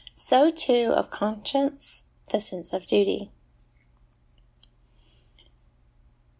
[0.15, 3.29] So, too, of conscience, the sense of duty.